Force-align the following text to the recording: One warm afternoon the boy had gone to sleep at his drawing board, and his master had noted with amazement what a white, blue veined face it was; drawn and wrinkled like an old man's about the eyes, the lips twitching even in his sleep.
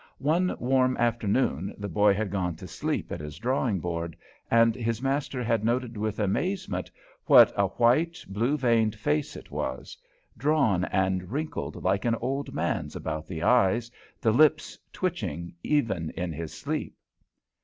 One 0.17 0.55
warm 0.57 0.97
afternoon 0.97 1.75
the 1.77 1.87
boy 1.87 2.15
had 2.15 2.31
gone 2.31 2.55
to 2.55 2.67
sleep 2.67 3.11
at 3.11 3.19
his 3.19 3.37
drawing 3.37 3.79
board, 3.79 4.15
and 4.49 4.73
his 4.73 4.99
master 4.99 5.43
had 5.43 5.63
noted 5.63 5.95
with 5.95 6.17
amazement 6.17 6.89
what 7.27 7.53
a 7.55 7.67
white, 7.67 8.17
blue 8.27 8.57
veined 8.57 8.95
face 8.95 9.35
it 9.35 9.51
was; 9.51 9.95
drawn 10.35 10.85
and 10.85 11.29
wrinkled 11.31 11.83
like 11.83 12.03
an 12.03 12.15
old 12.15 12.51
man's 12.51 12.95
about 12.95 13.27
the 13.27 13.43
eyes, 13.43 13.91
the 14.19 14.31
lips 14.31 14.75
twitching 14.91 15.53
even 15.61 16.09
in 16.17 16.33
his 16.33 16.51
sleep. 16.51 16.95